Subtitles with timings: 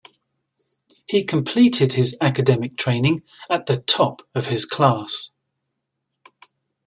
[1.05, 5.31] He completed his academic training at the top of his class.